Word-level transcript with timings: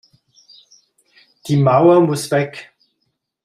Die 1.45 1.57
Mauer 1.57 2.01
muss 2.01 2.31
weg! 2.31 2.73